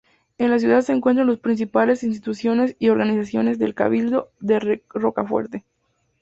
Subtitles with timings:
[0.39, 5.63] En la ciudad se encuentran las principales instituciones y organizaciones del cabildo de Rocafuerte.